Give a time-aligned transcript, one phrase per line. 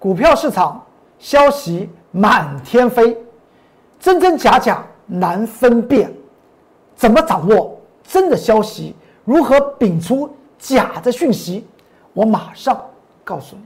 [0.00, 0.80] 股票市场
[1.18, 3.18] 消息满天飞，
[3.98, 6.08] 真真假假难分辨，
[6.94, 8.94] 怎么掌握真的消息？
[9.24, 11.66] 如何摒出假的讯息？
[12.12, 12.80] 我马上
[13.24, 13.62] 告诉你。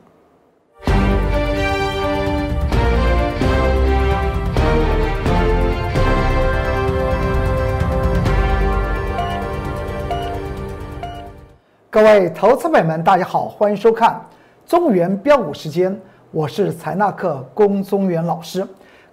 [11.90, 14.18] 各位投资友们，大家好，欢迎收看
[14.64, 16.00] 中原标股时间，
[16.32, 18.66] 我是财纳克龚中原老师。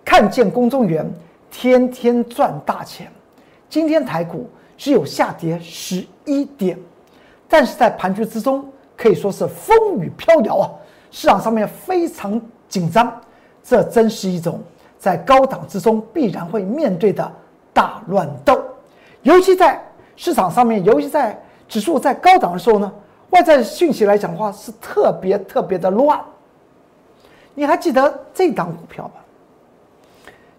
[0.06, 1.06] 看见龚中原，
[1.52, 3.12] 天天赚大钱。
[3.70, 6.80] 今天台股只有下跌十一点，
[7.50, 10.72] 但是在盘局之中可以说是风雨飘摇啊，
[11.12, 13.12] 市场上面非常紧张。
[13.62, 14.62] 这真是一种
[14.98, 17.30] 在高档之中必然会面对的
[17.74, 18.58] 大乱斗，
[19.24, 19.78] 尤其在
[20.16, 21.38] 市场上面，尤其在。
[21.68, 22.92] 指数在高档的时候呢，
[23.30, 26.20] 外在讯息来讲的话是特别特别的乱。
[27.54, 29.24] 你还记得这档股票吧？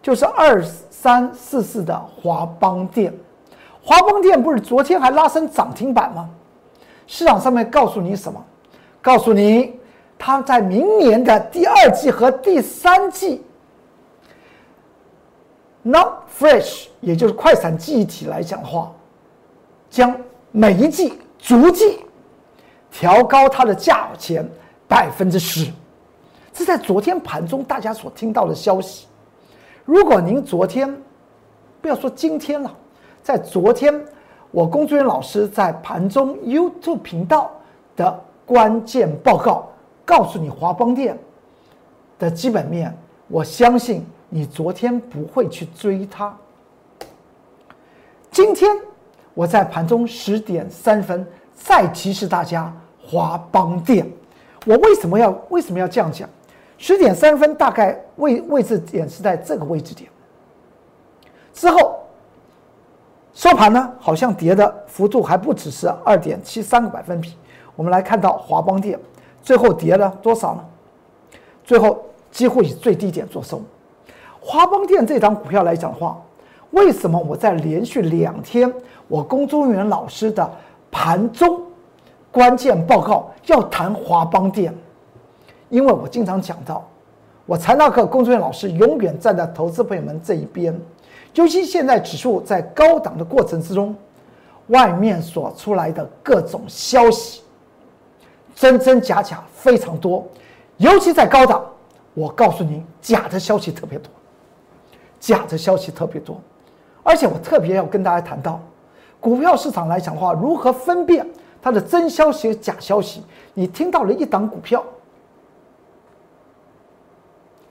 [0.03, 3.13] 就是二三四四的华邦电，
[3.83, 6.29] 华邦电不是昨天还拉升涨停板吗？
[7.07, 8.45] 市场上面告诉你什么？
[9.03, 9.79] 告诉你，
[10.19, 13.43] 它在明年的第二季和第三季
[15.83, 18.93] ，Not Fresh，也就是快闪记忆体来讲的话，
[19.89, 20.17] 将。
[20.53, 22.05] 每一季逐季
[22.91, 24.45] 调高它的价钱
[24.89, 25.71] 百分之十，
[26.53, 29.07] 这在昨天盘中大家所听到的消息。
[29.85, 30.95] 如果您昨天
[31.81, 32.77] 不要说今天了，
[33.23, 34.05] 在昨天
[34.51, 37.51] 我工作人员老师在盘中 YouTube 频道
[37.97, 39.69] 的关键报告
[40.05, 41.19] 告诉你华邦电
[42.19, 42.97] 的基本面，
[43.29, 46.37] 我相信你昨天不会去追它。
[48.31, 48.71] 今天。
[49.33, 52.71] 我在盘中十点三分再提示大家
[53.01, 54.05] 华邦电，
[54.67, 56.29] 我为什么要为什么要这样讲？
[56.83, 60.11] 十点三分大概位位置点是在这个位置点，
[61.53, 62.01] 之后
[63.35, 67.35] 收盘呢，好像跌的幅度还不只是二点七三个百分比。
[67.77, 68.99] 我们来看到华邦电
[69.43, 70.65] 最后跌了多少呢？
[71.63, 73.61] 最后几乎以最低点做收。
[74.41, 76.19] 华邦电这张股票来讲的话。
[76.71, 78.73] 为什么我在连续两天
[79.09, 80.49] 我龚中原老师的
[80.89, 81.61] 盘中
[82.31, 84.73] 关键报告要谈华邦电？
[85.71, 86.87] 因为我经常讲到，
[87.47, 90.79] 我财纳克龚中原老师永远站在投资朋友们这一边。
[91.35, 93.95] 尤其现在指数在高档的过程之中，
[94.67, 97.43] 外面所出来的各种消息，
[98.55, 100.27] 真真假假非常多。
[100.77, 101.65] 尤其在高档，
[102.15, 104.11] 我告诉您，假的消息特别多，
[105.21, 106.37] 假的消息特别多。
[107.05, 108.61] 而且我特别要跟大家谈到，
[109.21, 111.25] 股票市场来讲的话，如何分辨
[111.63, 113.23] 它的真消息和假消息？
[113.55, 114.85] 你听到了一档股票，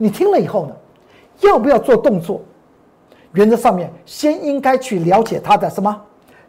[0.02, 0.74] 你听了以后呢，
[1.40, 2.40] 要不要做动作？
[3.34, 5.94] 原则上面先应该去了解它的什么？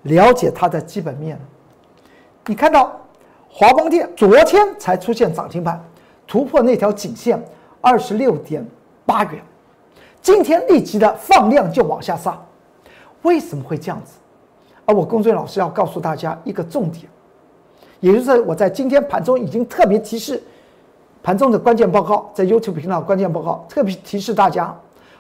[0.04, 1.38] 了解它的基本面。
[2.46, 2.98] 你看到
[3.50, 5.84] 华邦电昨天才出现涨停板，
[6.26, 7.44] 突破那条颈线
[7.82, 8.66] 二十六点
[9.06, 9.44] 八元，
[10.22, 12.42] 今天立即的放量就往下杀。
[13.24, 14.14] 为什么会这样子？
[14.86, 17.04] 而我工作老师要告诉大家一个重点，
[18.00, 20.42] 也就是我在今天盘中已经特别提示
[21.24, 24.76] 盘中的关键报告，在 YouTube 频道关键报告特别提示大家，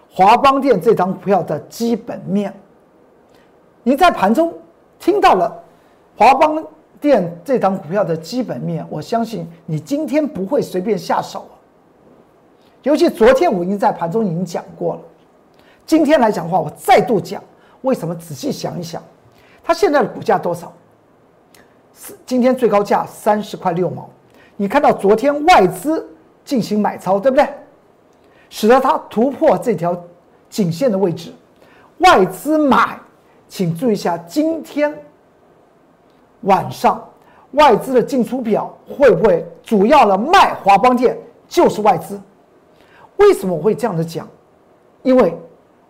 [0.09, 2.53] 华邦电这张股票的基本面。
[3.83, 4.53] 你在盘中
[4.99, 5.63] 听到了
[6.17, 6.63] 华邦
[6.99, 11.45] 电这张股票的基本面，我相信你今天不会随便下手。
[12.83, 15.01] 尤其昨天我已经在盘中已经讲过了，
[15.85, 17.43] 今天来讲的话，我再度讲。
[17.81, 18.15] 为什么？
[18.15, 19.01] 仔细想一想，
[19.63, 20.71] 它现在的股价多少？
[22.25, 24.09] 今天最高价三十块六毛。
[24.61, 26.07] 你看到昨天外资
[26.45, 27.49] 进行买超，对不对？
[28.47, 29.99] 使得它突破这条
[30.51, 31.33] 颈线的位置。
[31.97, 32.95] 外资买，
[33.49, 34.95] 请注意一下，今天
[36.41, 37.03] 晚上
[37.53, 41.17] 外资的进出表会不会主要的卖华邦电
[41.47, 42.21] 就是外资？
[43.17, 44.27] 为什么我会这样子讲？
[45.01, 45.35] 因为。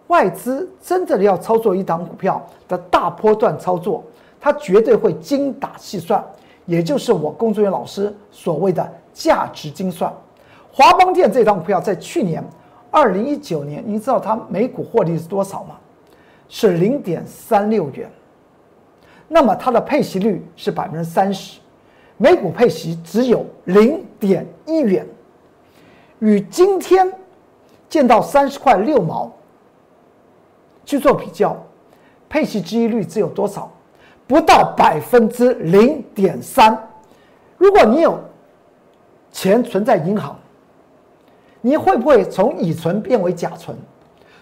[0.07, 4.01] 外资真正的要操作一档股票的大波段操作，
[4.41, 6.21] 它绝对会精打细算，
[6.65, 10.11] 也就是我工作人员老师所谓的价值精算。
[10.71, 12.43] 华邦电这档股票在去年
[12.89, 15.77] 二零一九年，你知道它每股获利是多少吗？
[16.47, 18.09] 是零点三六元。
[19.27, 21.59] 那么它的配息率是百分之三十，
[22.17, 25.07] 每股配息只有零点一元，
[26.19, 27.11] 与今天
[27.89, 29.31] 见到三十块六毛。
[30.83, 31.55] 去做比较，
[32.27, 33.71] 配息收益率只有多少？
[34.27, 36.77] 不到百分之零点三。
[37.57, 38.19] 如果你有
[39.31, 40.35] 钱存在银行，
[41.61, 43.77] 你会不会从乙存变为甲存？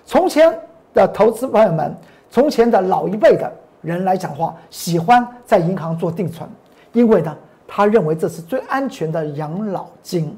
[0.06, 0.58] 从前
[0.94, 1.96] 的投资朋友们，
[2.30, 6.50] 从前的老一辈的人来讲话，喜欢在银行做定存，
[6.94, 7.36] 因为呢，
[7.68, 10.36] 他认为这是最安全的养老金。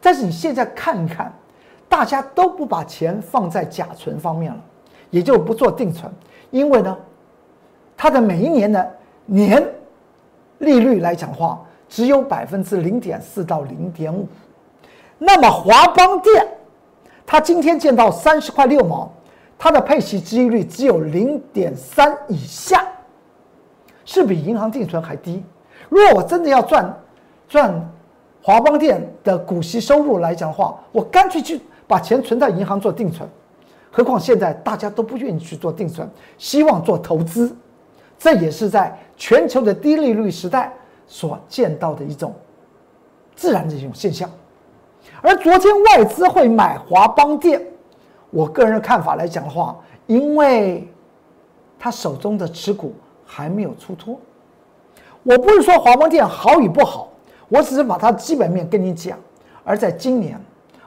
[0.00, 1.32] 但是你现在看一看，
[1.88, 4.58] 大家都不把钱放在甲存方面了，
[5.10, 6.10] 也就不做定存，
[6.50, 6.96] 因为呢，
[7.96, 8.94] 它的每一年的
[9.24, 9.66] 年
[10.58, 14.26] 利率来讲话，只有百分之零点四到零点五。
[15.18, 16.46] 那么华邦电，
[17.24, 19.10] 它今天见到三十块六毛，
[19.58, 22.86] 它的配息收益率只有零点三以下，
[24.04, 25.42] 是比银行定存还低。
[25.88, 26.94] 如果我真的要赚
[27.48, 27.92] 赚
[28.42, 33.28] 华邦电的股息收入来讲的话，我干脆去把钱存在银行做定存。
[33.90, 36.06] 何况现在大家都不愿意去做定存，
[36.36, 37.56] 希望做投资，
[38.18, 40.72] 这也是在全球的低利率时代
[41.06, 42.34] 所见到的一种
[43.34, 44.30] 自然的一种现象。
[45.22, 47.62] 而昨天外资会买华邦电，
[48.30, 49.76] 我个人的看法来讲的话，
[50.06, 50.88] 因为
[51.78, 54.18] 他手中的持股还没有出脱。
[55.22, 57.08] 我不是说华邦电好与不好，
[57.48, 59.18] 我只是把它基本面跟你讲。
[59.64, 60.40] 而在今年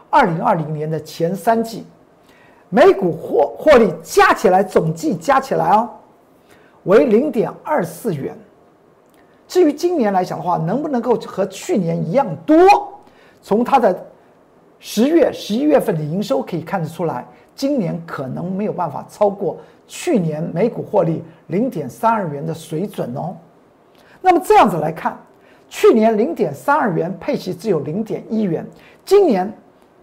[0.09, 1.85] 二零二零年的前三季，
[2.69, 5.89] 每股获获利加起来总计加起来哦，
[6.83, 8.37] 为零点二四元。
[9.47, 12.57] 至于今年来讲的话，能不能够和去年一样多？
[13.41, 14.05] 从它的
[14.79, 23.35] 十月、十一月份的营收可以看得出来，今年可能没有办法超过去年每股获利零点三二元的水准哦。
[24.21, 25.17] 那么这样子来看，
[25.67, 28.65] 去年零点三二元配息只有零点一元，
[29.03, 29.51] 今年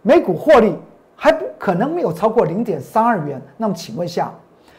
[0.03, 0.75] 每股获利
[1.15, 3.41] 还不可能没有超过零点三二元。
[3.57, 4.35] 那么请问一下，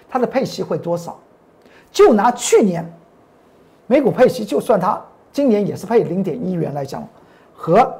[0.09, 1.17] 它的配息会多少？
[1.97, 2.87] 就拿去年
[3.87, 5.03] 美股配息，就算它
[5.33, 7.03] 今年也是配零点一元来讲，
[7.55, 7.91] 和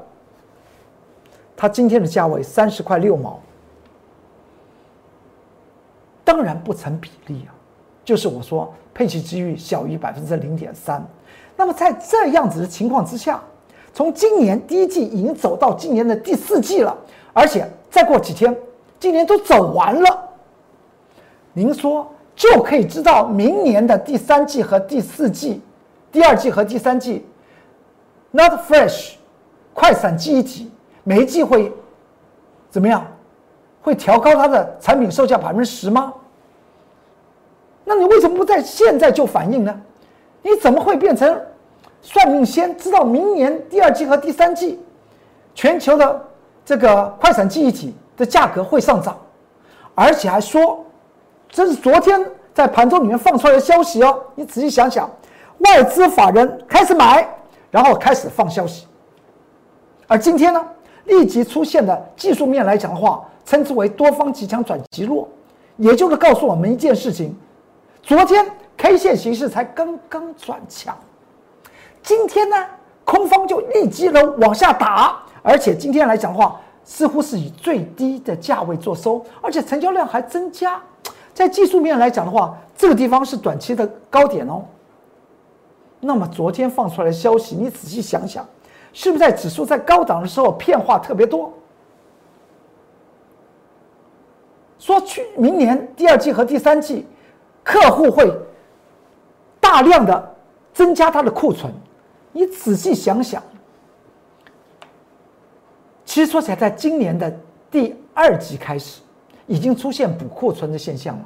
[1.55, 3.39] 它今天的价位三十块六毛，
[6.23, 7.49] 当然不成比例啊。
[8.05, 11.03] 就是我说配息机遇小于百分之零点三，
[11.55, 13.41] 那么在这样子的情况之下，
[13.95, 16.95] 从今年第一季已经走到今年的第四季了，
[17.33, 18.55] 而且再过几天，
[18.99, 20.29] 今年都走完了，
[21.53, 22.07] 您说
[22.37, 25.59] 就可以知道明年的第三季和第四季，
[26.11, 27.25] 第二季和第三季
[28.29, 29.15] ，Not Fresh，
[29.73, 30.71] 快闪记忆体。
[31.03, 31.73] 每一季会
[32.69, 33.05] 怎么样？
[33.81, 36.13] 会调高它的产品售价百分之十吗？
[37.83, 39.81] 那你为什么不在现在就反应呢？
[40.43, 41.41] 你怎么会变成
[42.01, 44.79] 算命先知道明年第二季和第三季
[45.55, 46.21] 全球的
[46.63, 49.17] 这个快闪记忆体的价格会上涨，
[49.95, 50.85] 而且还说
[51.49, 52.23] 这是昨天
[52.53, 54.23] 在盘中里面放出来的消息哦？
[54.35, 55.09] 你仔细想想，
[55.59, 57.27] 外资法人开始买，
[57.71, 58.87] 然后开始放消息，
[60.07, 60.63] 而今天呢？
[61.05, 65.25] 立即出现的技术面来讲的话，称之为多方极强转极弱，
[65.77, 67.33] 也就是告诉我们一件事情：
[68.03, 68.45] 昨天
[68.75, 70.93] K 线形势才刚刚转强，
[72.03, 72.57] 今天呢
[73.05, 80.77] 空方就立即的往下打，而且今天来讲的话，似乎是以最低的价位做收，而且成交量还增加。
[81.37, 84.65] 在技术面来讲的话，这个地方是短期的高点哦。
[85.99, 88.43] 那么昨天放出来的消息，你仔细想想。
[88.91, 91.53] 是不是在指数在高档的时候变化特别多？
[94.79, 97.05] 说去明年第二季和第三季，
[97.63, 98.33] 客户会
[99.59, 100.35] 大量的
[100.73, 101.71] 增加他的库存。
[102.31, 103.43] 你仔细想想，
[106.03, 107.31] 其实说起来，在今年的
[107.69, 109.01] 第二季开始，
[109.47, 111.25] 已经出现补库存的现象了。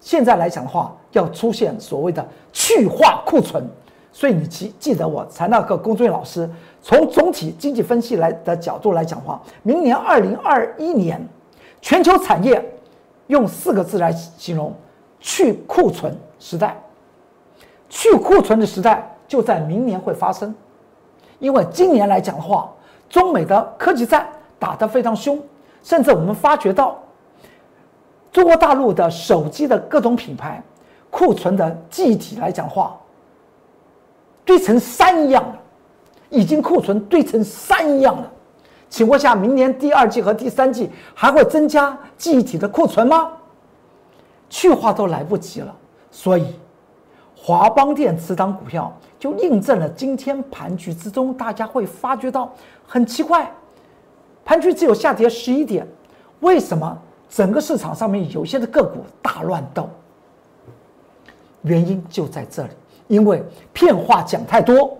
[0.00, 3.68] 现在来讲的话，要出现所谓的去化库存。
[4.12, 6.48] 所以你记记得我财纳克龚俊老师
[6.80, 11.20] 从总体经济分析来的角度来讲话，明年二零二一年
[11.82, 12.64] 全球产业
[13.26, 14.72] 用四个字来形容：
[15.18, 16.80] 去库存时代。
[17.88, 20.54] 去库存的时代就在明年会发生，
[21.38, 22.70] 因为今年来讲的话，
[23.08, 25.40] 中美的科技战打得非常凶，
[25.82, 26.96] 甚至我们发觉到
[28.34, 30.60] 中国大陆的手机的各种品牌
[31.08, 32.98] 库存的记忆体来讲话。
[34.44, 35.56] 堆成山一样了，
[36.30, 38.30] 已经库存堆成山一样了。
[38.90, 43.30] 请问下，明年第二季和第三季还会增加记忆体的库存吗？
[44.50, 45.72] 去化都来不及了。
[46.10, 46.56] 所以，
[47.36, 52.52] 华邦电池当股票就印证了今天盘局之中，大家会发觉到
[52.84, 53.48] 很奇怪，
[54.44, 55.86] 盘局只有下跌十一点，
[56.40, 56.98] 为什么
[57.34, 59.90] 整个市场上面有些的个股大乱斗？
[61.62, 62.68] 原因就在这里。
[63.08, 64.96] 因为骗话讲太多，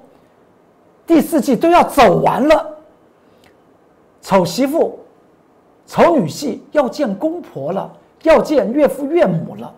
[1.07, 2.77] 第四季都要走完了，
[4.21, 4.99] 丑媳妇
[5.87, 7.91] 丑女婿要见公婆了，
[8.25, 9.73] 要见岳父岳母了，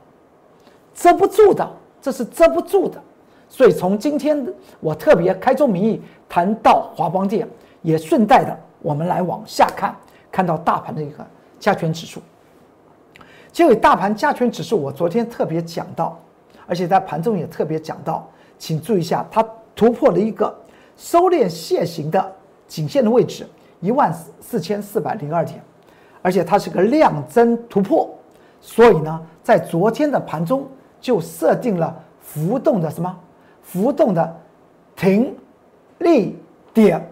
[0.95, 1.71] 遮不住的，
[2.01, 2.99] 这是遮不住的。
[3.51, 4.45] 所以从今天
[4.81, 7.47] 我特别开宗明义谈到华邦电，
[7.83, 9.95] 也顺带的我们来往下看，
[10.33, 11.25] 看到大盘的一个
[11.61, 12.19] 加权指数。
[13.57, 16.21] 结果大盘加权指数，我昨天特别讲到，
[16.67, 19.43] 而且在盘中也特别讲到，请注意一下，它
[19.75, 20.55] 突破了一个
[20.95, 22.35] 收敛线型的
[22.69, 23.47] 颈线的位置，
[23.81, 25.59] 一万四千四百零二点，
[26.21, 28.07] 而且它是个量增突破，
[28.61, 30.69] 所以呢，在昨天的盘中
[31.01, 33.19] 就设定了浮动的什么？
[33.63, 34.37] 浮动的
[34.95, 35.35] 停
[36.01, 36.39] 利
[36.75, 37.03] 点，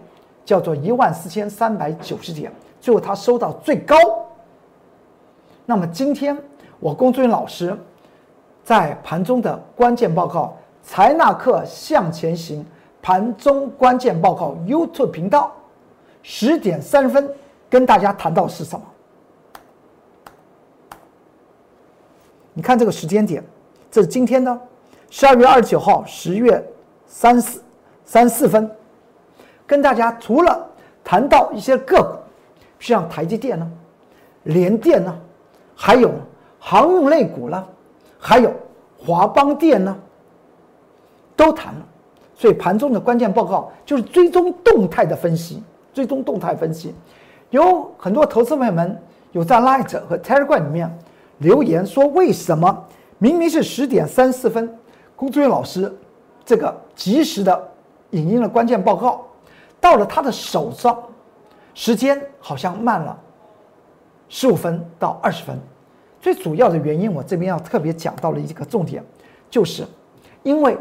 [0.45, 3.95] 叫做一万四千三百九十点，最后它收到最高。
[5.65, 6.37] 那么今天
[6.79, 7.75] 我龚志云老师
[8.63, 10.55] 在盘中的关键报告
[10.87, 12.61] 《财纳克向前行》
[13.01, 15.51] 盘中关键报告 YouTube 频道
[16.21, 17.27] 十点三十分
[17.67, 18.85] 跟大家谈到是什么？
[22.53, 23.43] 你看这个时间点，
[23.89, 24.59] 这是今天的
[25.09, 26.63] 十二月二十九号十月
[27.07, 27.63] 三四
[28.05, 28.69] 三四分，
[29.65, 30.67] 跟大家除了
[31.03, 32.17] 谈到一些个股，
[32.79, 33.71] 像台积电呢、
[34.43, 35.19] 联电呢。
[35.75, 36.11] 还有
[36.59, 37.67] 航运类股了，
[38.17, 38.51] 还有
[38.97, 39.95] 华邦电呢，
[41.35, 41.81] 都谈了。
[42.37, 45.63] 所以盘中的关键报告就是追踪动态的分析，
[45.93, 46.93] 追踪动态分析。
[47.49, 49.01] 有很多投资朋友们
[49.31, 50.99] 有在 Light 和 Telegram 里面
[51.37, 52.85] 留言说，为什么
[53.17, 54.77] 明明是十点三四分，
[55.15, 55.93] 龚志远老师
[56.43, 57.71] 这个及时的
[58.09, 59.25] 引用了关键报告
[59.79, 60.97] 到了他的手上，
[61.73, 63.17] 时间好像慢了。
[64.27, 65.57] 十五分到二十分，
[66.19, 69.03] 最主要的原因，我这边要特别讲到了一个重点，
[69.49, 69.85] 就是
[70.43, 70.77] 因为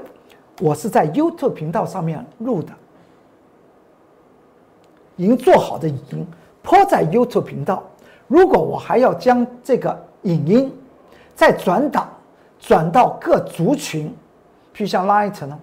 [0.60, 2.72] 我是在 YouTube 频道上面录的，
[5.16, 6.26] 已经做好的影音
[6.62, 7.82] 播在 YouTube 频道。
[8.26, 10.72] 如果我还要将这个影音
[11.34, 12.08] 再转档，
[12.58, 14.08] 转到各族群，
[14.74, 15.58] 譬如像 Light 呢、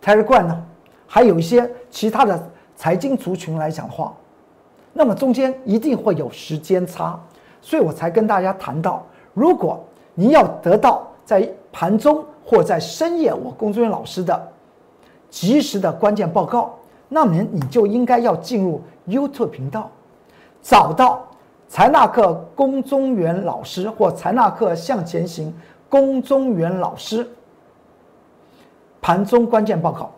[0.00, 0.66] Telegram 呢，
[1.06, 4.14] 还有一些其他的财经族群来讲的话。
[4.92, 7.18] 那么中间一定会有时间差，
[7.60, 9.78] 所以我才跟大家谈到，如果
[10.14, 14.48] 你要得到在盘中或在深夜我工作人员老师的
[15.28, 16.74] 及时的关键报告，
[17.08, 19.88] 那么你就应该要进入 YouTube 频道，
[20.60, 21.24] 找到
[21.68, 25.54] 财纳克龚中原老师或财纳克向前行
[25.88, 27.26] 龚中原老师
[29.00, 30.10] 盘中关键报告，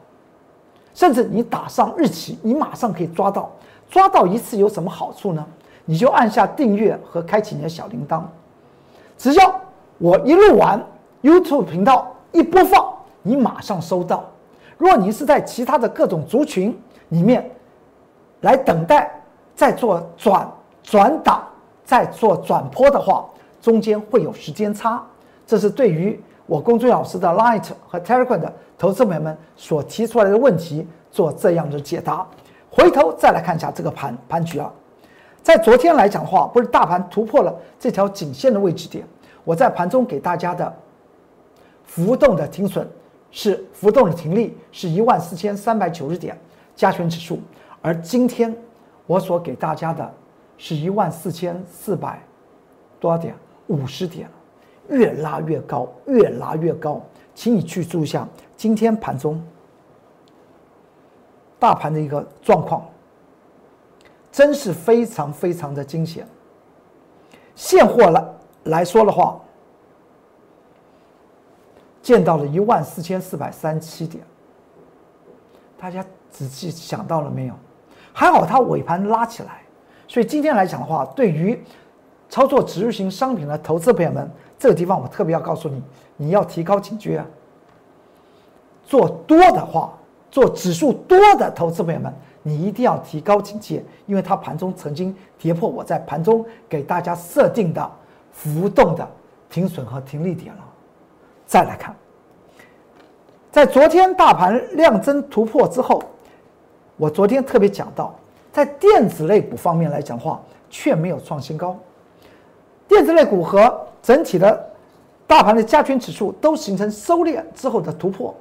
[0.95, 3.53] 甚至你打上日期，你马上可以抓到。
[3.93, 5.47] 抓到一次有什么好处呢？
[5.85, 8.23] 你就按下订阅和开启你的小铃铛，
[9.19, 9.61] 只要
[9.99, 10.83] 我一录完
[11.21, 14.25] ，YouTube 频道一播放，你马上收到。
[14.79, 16.75] 若你是在其他的各种族群
[17.11, 17.51] 里面
[18.41, 19.11] 来等待，
[19.55, 20.51] 再做转
[20.83, 21.47] 转档，
[21.85, 23.27] 再做转坡的话，
[23.61, 25.05] 中间会有时间差。
[25.47, 32.27] 这是对于我公孙老师的 Light 和 Telegram 的投资朋友们所提出来的问题做这样的解答。
[32.75, 34.73] 回头再来看一下这个盘盘局啊，
[35.43, 39.07] 在昨天来讲的话，不是大盘突破了这条颈线的位置点，
[39.45, 40.75] 我在盘中给大家的
[41.85, 42.89] 浮动的停损
[43.31, 46.35] 是浮动的停利是一万四千三百九十点
[46.75, 47.39] 加权指数，
[47.83, 48.57] 而今天
[49.07, 50.11] 我所给大家的
[50.57, 52.19] 是一万四千四百
[52.99, 53.35] 多少点
[53.67, 54.27] 五十点，
[54.89, 56.99] 越拉越高，越拉越高，
[57.35, 58.27] 请你去注意一下
[58.57, 59.39] 今天盘中。
[61.63, 62.85] 大盘的一个状况，
[64.33, 66.27] 真是非常非常的惊险。
[67.55, 68.25] 现货来
[68.65, 69.41] 来说的话，
[72.03, 74.25] 见到了一万四千四百三七点，
[75.79, 77.55] 大家仔细想到了没有？
[78.13, 79.63] 还好它尾盘拉起来，
[80.09, 81.63] 所以今天来讲的话，对于
[82.29, 84.29] 操作指数型商品的投资朋友们，
[84.59, 85.81] 这个地方我特别要告诉你，
[86.17, 87.27] 你要提高警觉啊。
[88.85, 89.97] 做多的话。
[90.33, 92.13] 做指数多的投资朋友们，
[92.43, 97.91] 你一定要提高警戒，因为它盘中曾经跌破我在盘中给大家设定的
[98.33, 99.07] 浮动的
[99.51, 100.65] 停损和停利点了。
[101.47, 101.95] 再来看，
[103.51, 106.03] 在昨天大盘量增突破之后，
[106.97, 108.15] 我昨天特别讲到，
[108.51, 111.79] 在电子类股方面来讲话，却没有创新高。
[112.89, 114.71] 电子类股和整体的
[115.27, 118.35] 大盘的加权指数都形成收敛之后的突破。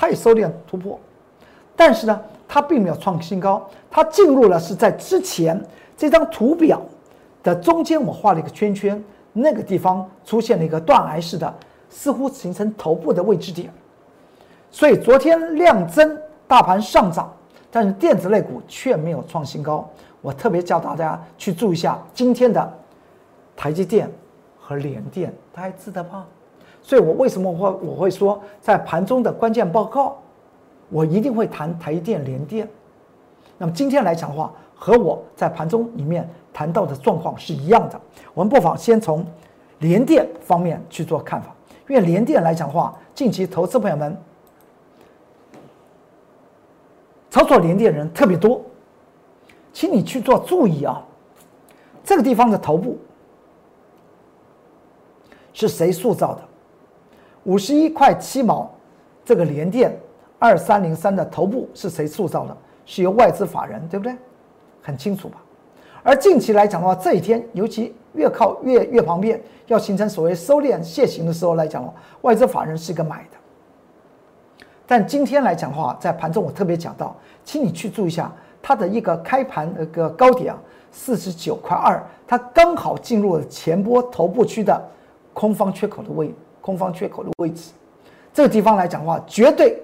[0.00, 0.96] 它也收敛突破，
[1.74, 5.60] 但是呢，它并没有创新高，它进入了是在之前
[5.96, 6.80] 这张图表
[7.42, 9.02] 的中间，我画了一个圈圈，
[9.32, 11.52] 那个地方出现了一个断崖式的，
[11.90, 13.68] 似乎形成头部的位置点。
[14.70, 17.34] 所以昨天量增，大盘上涨，
[17.68, 19.90] 但是电子类股却没有创新高。
[20.20, 22.72] 我特别叫大家去注意一下今天的
[23.56, 24.08] 台积电
[24.60, 26.24] 和联电，大家记得吗？
[26.88, 30.16] 所以我为什么会我会说在盘中的关键报告，
[30.88, 32.66] 我一定会谈台电、联电。
[33.58, 38.00] 那么今天来讲的话，和我在盘中里面谈到的状况是一样的。
[38.32, 39.22] 我们不妨先从
[39.80, 41.54] 联电方面去做看法，
[41.88, 44.16] 因为联电来讲的话，近期投资朋友们
[47.28, 48.62] 操作联电人特别多。
[49.74, 51.04] 请你去做注意啊！
[52.02, 52.96] 这个地方的头部
[55.52, 56.47] 是谁塑造的？
[57.48, 58.70] 五十一块七毛，
[59.24, 59.98] 这个联电
[60.38, 62.54] 二三零三的头部是谁塑造的？
[62.84, 64.14] 是由外资法人，对不对？
[64.82, 65.38] 很清楚吧？
[66.02, 73.38] 而近期来讲的话，这一天尤其越靠越越旁边要形成所谓收敛楔形的时候来讲的话，外资法人是一个买的。
[74.86, 78.30] 但今天来讲的话，在盘中我特别讲到，请你去注意一下。
[78.60, 80.58] 它的一个开盘那个高点啊，
[80.92, 84.78] 四十九块二，它刚好进入了前波头部区的
[85.32, 87.72] 空方缺口的位，空方缺口的位置。
[88.32, 89.80] 这个地方来讲的话，绝对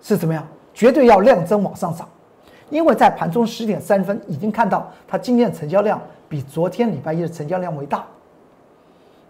[0.00, 0.46] 是怎么样？
[0.74, 2.08] 绝对要量增往上涨，
[2.70, 8.06] 因为在盘中十点三分已经看到它今天的成交量比昨天礼拜一的成交量为大，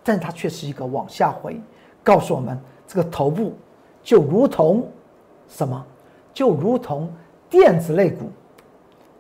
[0.05, 1.61] 但它却是一个往下回，
[2.03, 3.55] 告诉我们这个头部
[4.03, 4.87] 就如同
[5.49, 5.85] 什么？
[6.33, 7.11] 就如同。
[7.51, 8.31] 电子类股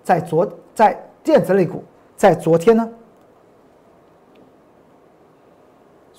[0.02, 0.94] 在昨在
[1.24, 1.82] 电子类股
[2.14, 2.86] 在昨天呢，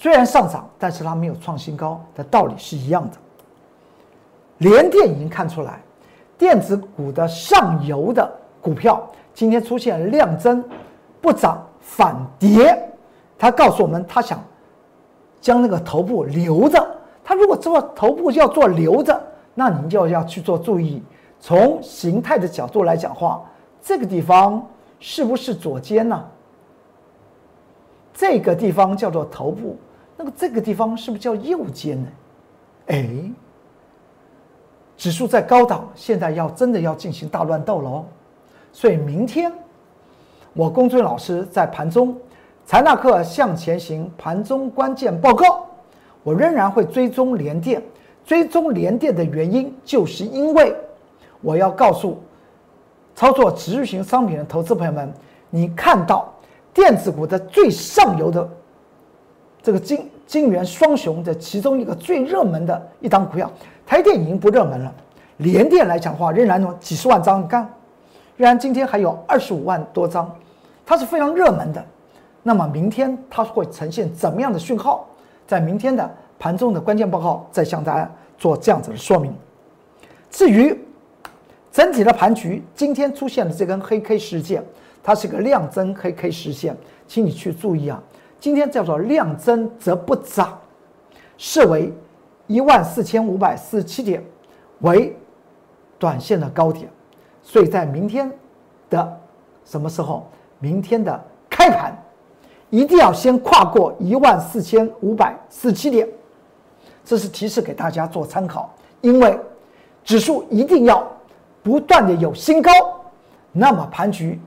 [0.02, 3.18] 虽然上涨，但是它没有创新高的道理是一样的。
[4.60, 5.82] 联电已经看出来，
[6.38, 10.64] 电子股的上游的股票今天出现量增
[11.20, 12.90] 不涨反跌，
[13.38, 14.42] 它告诉我们它想
[15.42, 16.96] 将那个头部留着。
[17.22, 19.22] 他如果做头部要做留着，
[19.54, 21.04] 那您就要去做注意。
[21.42, 23.44] 从形态的角度来讲话，
[23.82, 24.66] 这个地方
[25.02, 26.26] 是不是左肩呢？
[28.14, 29.78] 这个地方叫做头部，
[30.22, 32.10] 那么这个地方是不是叫右肩呢？
[32.88, 33.10] 哎，
[34.98, 38.06] 指数在高档，现在要真的要进行大乱斗了哦。
[38.74, 39.50] 所以明天
[40.52, 42.18] 我公孙老师在盘中
[42.66, 45.66] 财纳克向前行盘中关键报告，
[46.22, 47.82] 我仍然会追踪连电，
[48.26, 50.76] 追踪连电的原因就是因为。
[51.40, 52.22] 我要告诉
[53.16, 55.14] 操作持续型商品的投资朋友们，
[55.50, 56.30] 你看到
[56.74, 58.46] 电子股的最上游的
[59.70, 63.52] 这个金金元双雄的其中一个最热门的一档股票，
[63.86, 64.92] 台电已经不热门了，
[65.38, 67.62] 联电来讲的话仍然有几十万张，你看，
[68.36, 70.36] 仍然今天还有二十五万多张，
[70.88, 71.86] 它是非常热门的。
[72.42, 75.08] 那么明天它会呈现怎么样的讯号？
[75.46, 79.32] 在明天的盘中的关键报告再向大家做这样子的说明。
[80.32, 80.76] 至于。
[81.72, 84.64] 整体的盘局今天出现的这根黑 K 事件，
[85.04, 86.76] 它是个量增黑 K 实现，
[87.08, 88.02] 请你去注意啊。
[88.40, 90.58] 今天叫做量增则不涨，
[91.38, 91.94] 视为
[92.48, 94.24] 一万四千五百四十七点
[94.80, 95.16] 为
[95.98, 96.90] 短线的高点，
[97.44, 98.32] 所以在明天
[98.90, 99.20] 的
[99.66, 100.28] 什么时候？
[100.60, 101.98] 明天的开盘
[102.70, 106.08] 一定要先跨过一万四千五百四十七点，
[107.06, 109.40] 这是提示给大家做参考，因为
[110.04, 111.08] 指数一定要。
[111.62, 112.72] 不断的有新高，
[113.52, 114.40] 那么盘局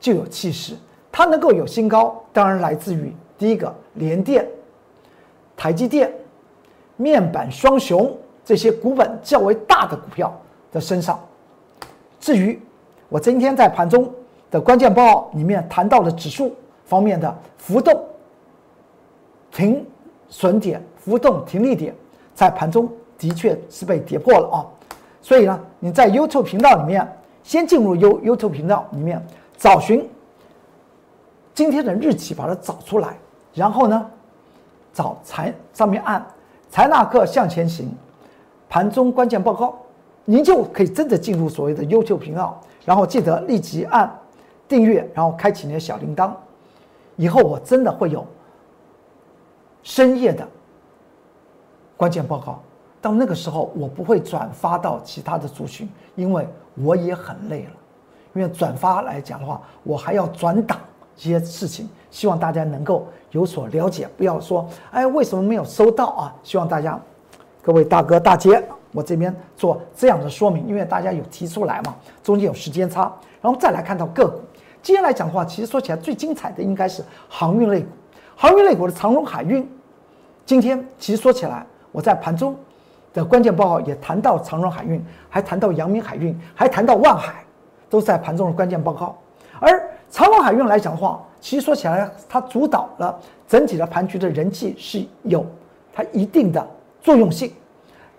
[0.00, 0.76] 就有气势。
[1.12, 4.46] 它能够有新高，当然来自于第一个联电、
[5.56, 6.12] 台积电、
[6.96, 10.34] 面板双雄这些股本较为大的股票
[10.72, 11.18] 的身上。
[12.18, 12.60] 至于
[13.08, 14.10] 我今天在盘中
[14.50, 18.04] 的关键报里面谈到的指数方面的浮动、
[19.50, 19.84] 停
[20.28, 21.94] 损点、浮动停利点，
[22.34, 24.66] 在盘中的确是被跌破了啊。
[25.20, 27.06] 所以呢，你在 YouTube 频道里面
[27.42, 29.24] 先进入 You YouTube 频道里面
[29.56, 30.08] 找寻
[31.54, 33.16] 今天的日期，把它找出来，
[33.56, 34.06] 然后呢，
[34.92, 36.24] 找财上面按
[36.70, 37.90] 财纳克向前行
[38.68, 39.76] 盘中关键报告，
[40.26, 44.14] 您就可以真的进入所谓的优秀频道，然后记得立即按
[44.68, 46.30] 订阅，然后开启你的小铃铛，
[47.16, 48.26] 以后我真的会有
[49.82, 50.46] 深夜的
[51.96, 52.60] 关键报告。
[53.00, 57.70] 到那个时候，我不会转发到其他的族群，因为我也很累了。
[58.34, 60.78] 因为转发来讲的话，我还要转档
[61.16, 66.34] 一些事情，希望大家能够有所了解，不要说哎为什么没有收到啊？
[66.42, 66.98] 希望大家
[67.62, 74.40] 各位大哥大姐，我这边做这样的说明，因为大家有提出来嘛，中间有时间差，然后再来看到个股。
[74.82, 77.88] 今天来讲的话，其实说起来最精彩的应该是航运类股，
[78.36, 79.68] 航运类股的长荣海运。
[80.44, 82.56] 今天其实说起来，我在盘中。
[83.14, 87.42] 的关键报告也谈到长荣海运，还谈到阳明海运，还谈到万海，
[87.88, 89.16] 都在盘中的关键报告。
[90.16, 95.44] 长隆海运来讲的话，其实说起来，它主导了整体的盘局的人气是有
[95.92, 96.66] 它一定的
[97.02, 97.52] 作用性。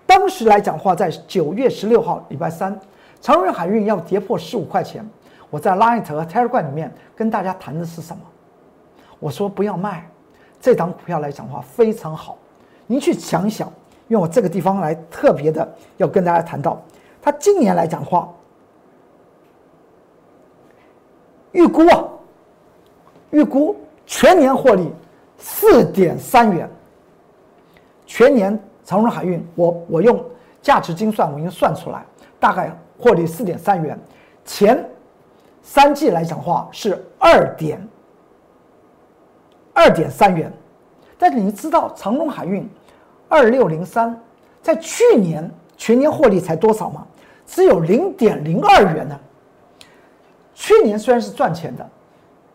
[0.05, 2.79] 当时来讲的话，在九月十六号礼拜三，
[3.19, 5.03] 长荣海运要跌破十五块钱，
[5.49, 8.21] 我在 Line 和 Telegram 里面跟大家谈的是什么？
[9.17, 10.07] 我说不要卖，
[10.61, 12.37] 这档股票来讲的话非常好，
[12.85, 13.73] 您去想想，
[14.09, 16.79] 用我这个地方来特别的要跟大家谈到，
[17.23, 18.31] 它今年来讲的话。
[21.57, 22.05] 预估啊，
[23.31, 24.93] 预估全年获利
[25.39, 26.69] 四点三元。
[28.05, 30.23] 全年长荣海运，我我用
[30.61, 32.05] 价值精算，我已经算出来，
[32.39, 33.99] 大概获利四点三元。
[34.45, 34.87] 前
[35.63, 37.85] 三季来讲的话是二点
[39.73, 40.53] 二点三元，
[41.17, 42.69] 但是你知道长荣海运
[43.27, 44.15] 二六零三
[44.61, 47.03] 在去年全年获利才多少吗？
[47.47, 49.19] 只有零点零二元呢。
[50.59, 51.87] 去年虽然是赚钱的，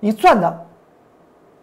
[0.01, 0.67] 你赚的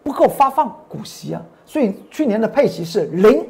[0.02, 3.46] 不够发放股息啊，所以去年的配息是零，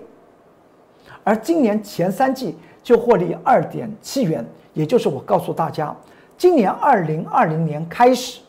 [1.23, 5.95] 而今年前三季就获利二点七元，也就是我告诉大家，
[6.37, 8.41] 今年二零二零年开始，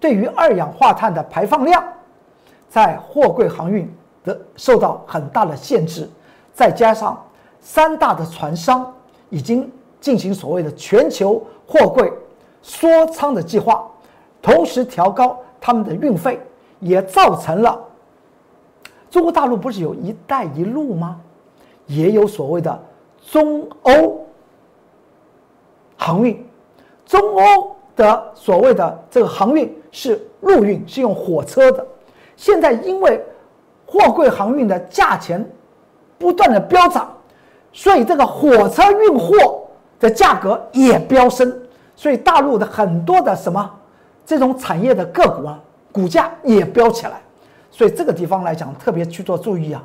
[0.00, 1.80] 对于二氧化碳的排放量，
[2.68, 3.88] 在货柜航运
[4.24, 6.10] 的受到很大的限制，
[6.52, 7.16] 再加上
[7.60, 8.92] 三大的船商
[9.30, 12.12] 已经进行所谓的全球货柜。
[12.62, 13.88] 缩仓的计划，
[14.42, 16.40] 同时调高他们的运费，
[16.80, 17.78] 也造成了
[19.10, 21.20] 中国大陆不是有一带一路吗？
[21.86, 22.78] 也有所谓的
[23.30, 24.26] 中欧
[25.96, 26.46] 航运，
[27.06, 31.86] 中欧的所谓的这个航运是陆运，是用火车的。
[32.36, 33.24] 现在因为
[33.86, 35.44] 货柜航运的价钱
[36.18, 37.10] 不断的飙涨，
[37.72, 39.62] 所以这个火车运货
[39.98, 41.58] 的价格也飙升。
[41.98, 43.68] 所以大陆的很多的什么
[44.24, 45.58] 这种产业的个股啊，
[45.90, 47.20] 股价也飙起来。
[47.72, 49.82] 所以这个地方来讲，特别去做注意啊，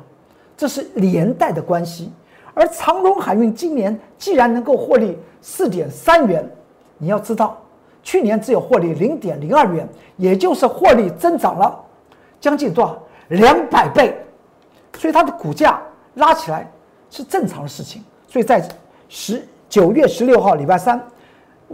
[0.56, 2.12] 这是连带的关系。
[2.54, 6.48] 而长荣海运今年既然能够获利四点三元，
[6.98, 7.60] 你要知道，
[8.04, 11.76] 去年只有获利零点零二元，也就是获利增长了
[12.40, 12.96] 将近多少
[13.26, 14.16] 两百倍，
[14.96, 15.82] 所以它的股价
[16.14, 16.70] 拉起来
[17.10, 18.04] 是正常的事情。
[18.28, 18.64] 所以在
[19.08, 21.04] 十九月十六号礼拜三。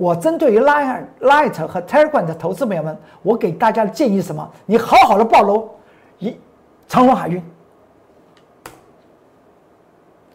[0.01, 4.51] 我针对于 Line、Light 和 Telegram 的投资朋友们，我给大家的建议是什么？
[4.65, 5.69] 你好好的报楼，
[6.19, 6.35] 一
[6.89, 7.45] 长荣海运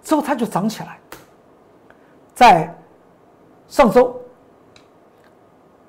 [0.04, 1.00] 之后它就涨起来，
[2.36, 2.72] 在
[3.68, 4.16] 上周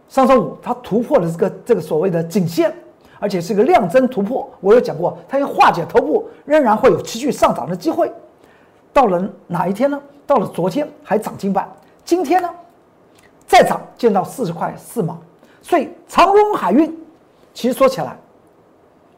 [0.09, 2.75] 上周五它突破了这个这个所谓的颈线，
[3.21, 4.51] 而且是一个量增突破。
[4.63, 8.11] 我有讲过，它要化解头部，仍然会有持续上涨的机会。
[8.91, 10.01] 到了哪一天呢？
[10.27, 11.71] 到了昨天还涨停板，
[12.07, 12.49] 今天呢？
[13.47, 15.17] 再涨见到四十块四毛，
[15.63, 16.93] 所以长荣海运
[17.55, 18.17] 其实说起来，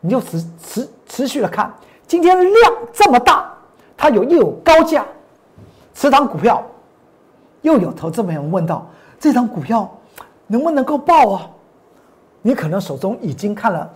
[0.01, 1.73] 你就持持持续的看，
[2.07, 3.53] 今天量这么大，
[3.97, 5.05] 它有又有高价，
[5.95, 6.63] 此档股票
[7.63, 8.87] 又有投资朋友问到
[9.19, 9.91] 这档股票
[10.47, 11.51] 能不能够爆啊？
[12.43, 13.91] 你可能手中已经看了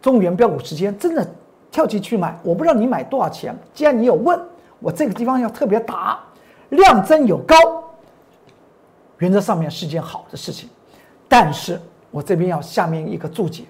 [0.00, 1.26] 中原标股时间，真的
[1.70, 3.56] 跳进去买，我不知道你买多少钱。
[3.74, 4.38] 既然你有问，
[4.78, 6.20] 我这个地方要特别打，
[6.68, 7.56] 量增有高。
[9.18, 10.68] 原则上面是件好的事情，
[11.28, 13.64] 但是我这边要下面一个注解：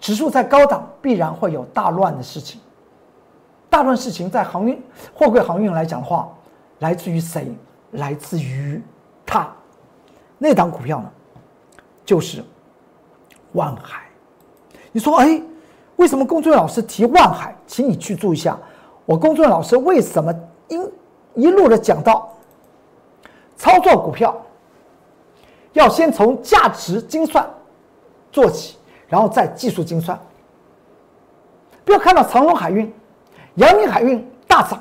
[0.00, 2.60] 指数在高档必然会有大乱的事情。
[3.70, 4.80] 大乱事情在航运、
[5.14, 6.28] 货柜航运来讲的话，
[6.80, 7.54] 来自于谁？
[7.92, 8.82] 来自于
[9.24, 9.50] 它
[10.38, 11.10] 那档股票呢？
[12.04, 12.44] 就是
[13.52, 14.02] 万海。
[14.92, 15.40] 你说，哎，
[15.96, 17.56] 为什么龚俊老师提万海？
[17.66, 18.58] 请你去注意一下，
[19.06, 20.34] 我龚俊老师为什么
[20.68, 22.30] 一一路的讲到
[23.56, 24.34] 操作股票？
[25.72, 27.48] 要先从价值精算
[28.30, 28.76] 做起，
[29.08, 30.18] 然后再技术精算。
[31.84, 32.92] 不要看到长隆海运、
[33.56, 34.80] 阳明海运大涨，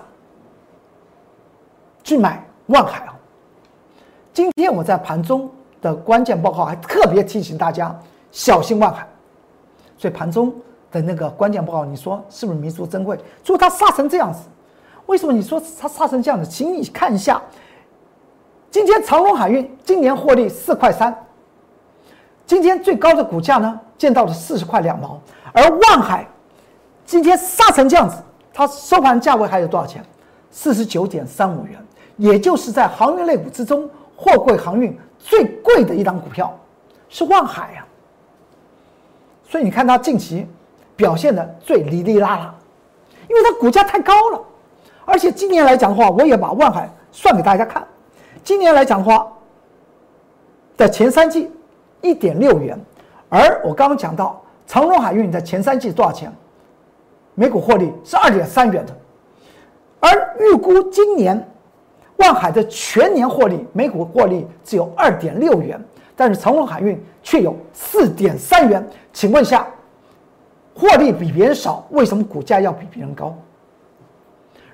[2.03, 3.15] 去买万海啊！
[4.33, 5.49] 今天我在盘中
[5.81, 7.97] 的关键报告还特别提醒大家
[8.31, 9.07] 小心万海。
[9.97, 10.53] 所以盘中
[10.91, 13.17] 的那个关键报告，你说是不是弥足珍贵？
[13.43, 14.41] 说它杀成这样子，
[15.05, 16.49] 为什么你说它杀成这样子？
[16.49, 17.41] 请你看一下。
[18.71, 21.13] 今天长隆海运今年获利四块三，
[22.45, 25.19] 今天最高的股价呢见到了四十块两毛，
[25.51, 26.25] 而万海
[27.05, 28.15] 今天杀成这样子，
[28.53, 30.01] 它收盘价位还有多少钱？
[30.49, 31.77] 四十九点三五元，
[32.15, 36.57] 也就是在航运类股之中，货柜航运最贵的一档股票
[37.09, 37.85] 是万海呀。
[39.49, 40.47] 所以你看它近期
[40.95, 42.55] 表现的最哩哩啦啦，
[43.29, 44.41] 因为它股价太高了，
[45.03, 47.85] 而且今年来讲的话，我也把万海算给大家看。
[48.43, 49.31] 今年来讲的话，
[50.77, 51.51] 的前三季
[52.01, 52.79] 一点六元，
[53.29, 56.31] 而我刚刚讲到长荣海运在前三季多少钱？
[57.35, 58.97] 每股获利是二点三元的，
[59.99, 61.49] 而预估今年
[62.17, 65.79] 万海的全年获利每股获利只有二点六元，
[66.15, 68.85] 但是长荣海运却有四点三元。
[69.13, 69.65] 请问下，
[70.75, 73.33] 获利比别人少，为什么股价要比别人高？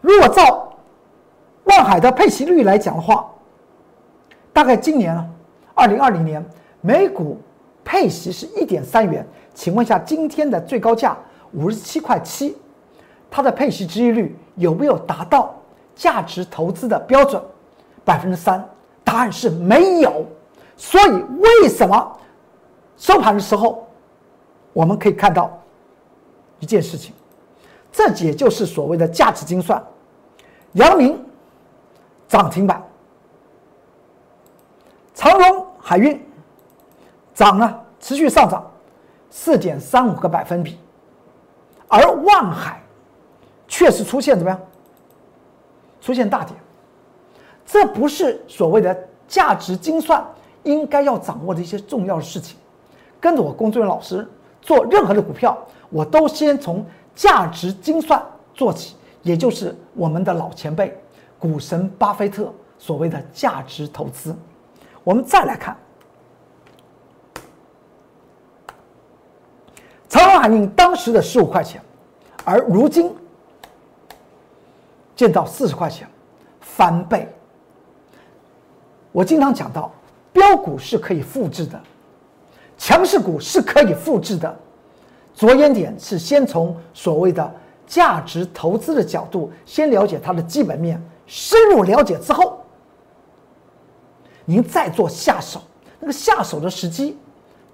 [0.01, 0.73] 如果照
[1.65, 3.29] 万海的配息率来讲的话，
[4.57, 5.23] 大概今年啊，
[5.75, 6.43] 二零二零年
[6.81, 7.39] 每股
[7.85, 9.23] 配息是一点三元。
[9.53, 11.15] 请问一下，今天的最高价
[11.53, 12.57] 五十七块七，
[13.29, 15.53] 它的配息收益率有没有达到
[15.95, 17.39] 价值投资的标准
[18.03, 18.67] 百分之三？
[19.03, 20.25] 答案是没有。
[20.75, 21.11] 所以
[21.61, 22.17] 为什么
[22.97, 23.87] 收盘的时候
[24.73, 25.55] 我们可以看到
[26.59, 27.13] 一件事情？
[27.91, 29.79] 这也就是所谓的价值精算。
[30.71, 31.23] 阳明
[32.27, 32.83] 涨停板，
[35.17, 36.23] 长荣海运
[37.33, 38.63] 涨了，持续上涨。
[39.31, 40.77] 四点三五个百分比，
[41.87, 42.79] 而万海
[43.67, 44.59] 确实出现怎么样？
[45.99, 46.55] 出现大跌，
[47.65, 48.95] 这不是所谓的
[49.27, 50.23] 价值精算
[50.61, 52.55] 应该要掌握的一些重要的事情。
[53.19, 54.25] 跟着我工作人员老师
[54.61, 55.57] 做任何的股票，
[55.89, 60.95] 我都先从价值精算做起，也就是我们的老前辈
[61.39, 64.35] 股神巴菲特所谓的价值投资。
[65.07, 65.73] 我们再来看。
[70.09, 71.81] 长荣海运当时的十五块钱，
[72.43, 73.15] 而如今
[75.15, 76.05] 见到四十块钱，
[76.59, 77.25] 翻倍。
[79.13, 79.93] 我经常讲到，
[80.33, 81.81] 标股是可以复制的，
[82.77, 84.53] 强势股是可以复制的。
[85.33, 87.49] 着眼点是先从所谓的
[87.85, 92.56] 价值投资的角度，先了解它的基本面，深入了解之后，
[94.49, 95.61] 您再做下手。
[95.99, 97.17] 那个下手的时机，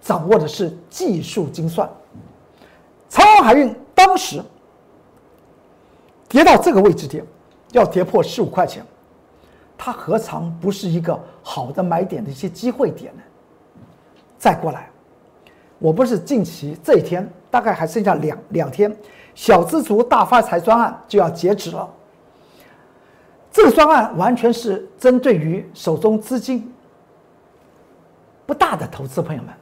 [0.02, 1.88] 掌握的是技术精算。
[3.10, 4.42] 长荣海运当时
[6.28, 7.24] 跌到这个位置点，
[7.74, 8.84] 要跌破十五块钱，
[9.78, 13.22] 它何尝不是一个好的买点的一些机会点呢？
[14.40, 14.90] 再过来，
[15.78, 18.94] 我不是近期这一天，大概还剩下两两天，
[19.36, 21.88] 小资族大发财专案就要截止了。
[23.54, 26.70] 这个专案完全是针对于手中资金
[28.46, 29.54] 不大的投资朋友们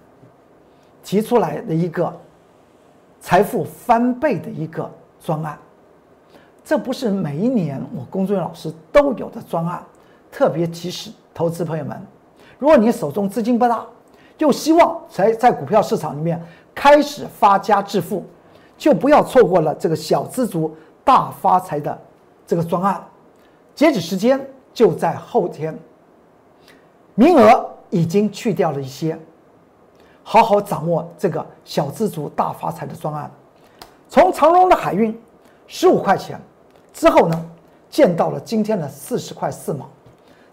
[1.03, 2.11] 提出来的一个。
[3.23, 4.91] 财富翻倍的一个
[5.23, 5.55] 专案，
[6.65, 9.79] 这不是每一年我工作老师都有的专案。
[10.31, 12.01] 特别提示投资朋友们，
[12.57, 13.85] 如果你手中资金不大，
[14.39, 18.25] 又希望在在股票市场里面开始发家致富，
[18.75, 21.95] 就不要错过了这个小资族大发财的
[22.47, 22.99] 这个专案。
[23.81, 24.39] 截止时间
[24.75, 25.75] 就在后天，
[27.15, 29.17] 名额已经去掉了一些。
[30.21, 33.31] 好好掌握这个小资族大发财的专案，
[34.07, 35.19] 从长荣的海运
[35.65, 36.39] 十五块钱
[36.93, 37.45] 之后呢，
[37.89, 39.89] 见到了今天的四十块四毛，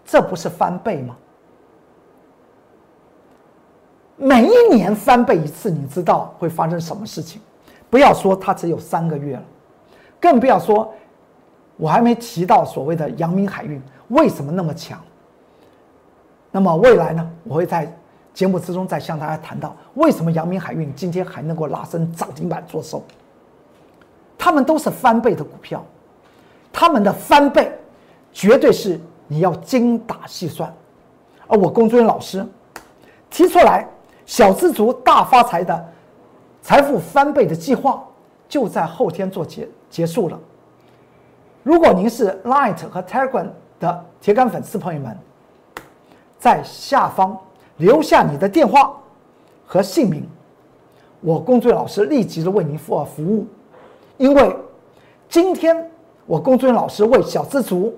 [0.07, 1.15] 这不是翻倍吗？
[4.17, 7.43] 每一年翻倍一次，你知道会发生什么事情？
[7.91, 9.45] 不要说它只有三个月了，
[10.19, 10.91] 更不要说，
[11.79, 15.01] 我还没提到所谓的阳明海运为什么那么强。
[16.51, 17.91] 那么未来呢，我会在。
[18.35, 23.03] 节目之中再向大家谈到，为什么阳明海运今天还能够拉升涨停板做收？
[24.39, 25.85] 他们都是翻倍的股票，
[26.73, 27.77] 他们的翻倍
[28.33, 30.73] 绝对是你要精打细算。
[31.49, 32.47] 而我工作人员老师
[33.29, 33.89] 提出来，
[34.25, 35.89] 小资族大发财的
[36.63, 38.05] 财富翻倍的计划
[38.49, 40.39] 就在后天做结结束了。
[41.69, 43.47] 如果您是 Light 和 Telegram
[43.79, 45.15] 的铁杆粉丝朋友们，
[46.39, 47.39] 在下方。
[47.77, 48.93] 留下你的电话
[49.65, 50.29] 和姓名，
[51.21, 53.47] 我工作老师立即的为您服服务。
[54.17, 54.57] 因为
[55.29, 55.89] 今天
[56.27, 57.95] 我工作老师为小资族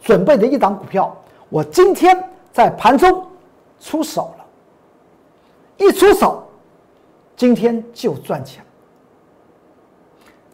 [0.00, 1.14] 准备的一档股票，
[1.50, 2.16] 我今天
[2.52, 3.26] 在盘中
[3.78, 4.44] 出手了，
[5.76, 6.42] 一出手，
[7.36, 8.64] 今天就赚钱。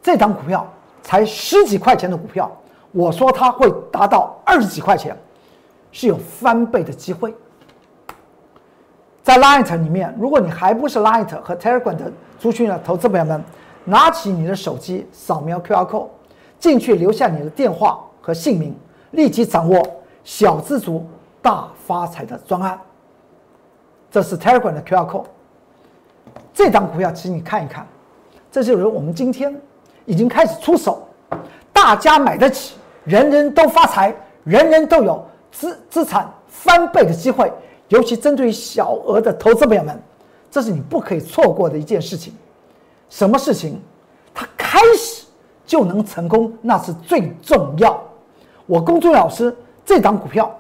[0.02, 0.66] 这档股票
[1.08, 2.54] 才十几块钱的股票，
[2.92, 5.16] 我说它会达到二十几块钱，
[5.90, 7.34] 是有翻倍的机会。
[9.22, 13.42] 在 Light 里面，如果你还不是 Light 和 Telegram 的族群的投资朋友们，
[13.86, 16.08] 拿起你的手机，扫描 QR code，
[16.58, 18.76] 进去留下你的电话和姓名，
[19.12, 19.82] 立即掌握
[20.24, 21.08] 小资族
[21.40, 22.78] 大发财的专案。
[24.10, 25.24] 这是 Telegram 的 QR code。
[26.52, 27.86] 这张股票，请你看一看，
[28.52, 29.58] 这就是我们今天
[30.08, 31.06] 已经开始出手，
[31.70, 37.52] 大家买得起，人人都发财，人人都有资资产翻倍的机会。
[37.88, 40.02] 尤其针对于小额的投资朋友们，
[40.50, 42.34] 这是你不可以错过的一件事情。
[43.10, 43.80] 什么事情，
[44.34, 45.26] 它开始
[45.66, 48.02] 就能成功，那是最重要。
[48.64, 50.50] 我公众老师这档股票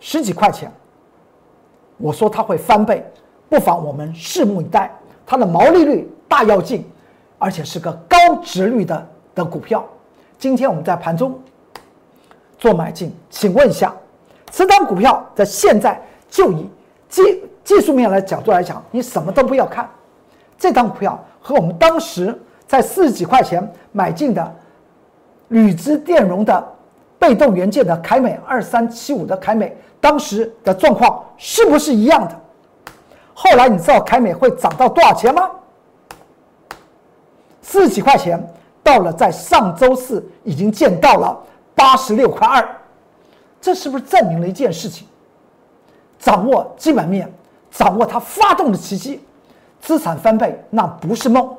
[0.00, 0.68] 十几块钱，
[1.96, 3.08] 我说它会翻倍，
[3.48, 4.92] 不妨我们拭目以待。
[5.24, 6.84] 它的毛利率大要进，
[7.44, 9.84] 而且是个高值率的的股票。
[10.38, 11.38] 今天我们在盘中
[12.58, 13.94] 做买进，请问一下，
[14.50, 16.66] 此档股票在现在就以
[17.06, 17.22] 技
[17.62, 19.86] 技术面来角度来讲，你什么都不要看，
[20.58, 22.34] 这档股票和我们当时
[22.66, 24.56] 在四十几块钱买进的
[25.48, 26.66] 铝资电容的
[27.18, 32.40] 被动元件的凯美二三七五的凯美，当时的状况是不是一样的？
[33.34, 35.50] 后来你知道凯美会涨到多少钱吗？
[37.64, 38.38] 四十几块钱，
[38.82, 41.36] 到了在上周四已经见到了
[41.74, 42.68] 八十六块二，
[43.60, 45.08] 这是不是证明了一件事情？
[46.18, 47.32] 掌握基本面，
[47.70, 49.20] 掌握它发动的奇迹，
[49.80, 51.56] 资产翻倍那不是梦。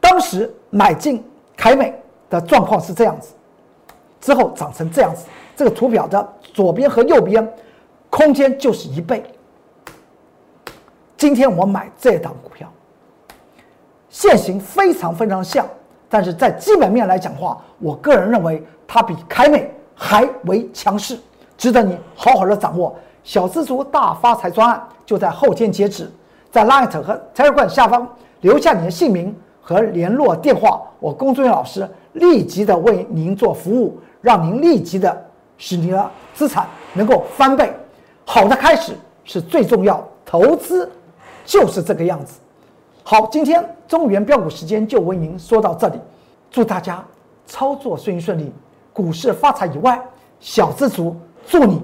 [0.00, 1.24] 当时买进
[1.56, 1.94] 凯美
[2.28, 3.32] 的状况是这样子，
[4.20, 5.24] 之后涨成这样子，
[5.56, 7.48] 这个图表的左边和右边
[8.10, 9.22] 空间就是一倍。
[11.16, 12.68] 今天我买这档股票，
[14.12, 15.66] 现形非常非常像，
[16.06, 21.18] 但是在基本面来讲的话，我个人认为它比凯美还为强势，
[21.56, 22.94] 值得你好好的掌握。
[23.24, 26.12] 小资族大发财专案就在后天截止，
[26.50, 28.06] 在 Light 和 t e r e g r 下方
[28.42, 35.24] 留下你的姓名和联络电话，我龚俊老师立即的为您做服务，让您立即的
[35.56, 37.74] 使您的资产能够翻倍。
[38.26, 38.92] 好的开始
[39.24, 40.86] 是最重要，投资。
[41.44, 42.34] 就是这个样子。
[43.04, 45.98] 好，今天中原标股时间就为您说到这里，
[46.50, 47.04] 祝大家
[47.46, 48.52] 操作顺顺利，
[48.92, 50.00] 股市发财以外，
[50.40, 51.82] 小资族祝你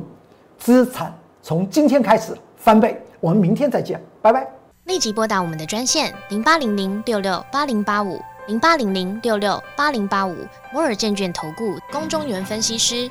[0.58, 3.00] 资产从今天开始翻倍。
[3.20, 4.48] 我们明天再见，拜拜。
[4.84, 10.34] 立即拨打我们的专线零八零零六六八零八五零八零零六六八零八五
[10.72, 13.10] 摩尔证券投顾龚中原分析师。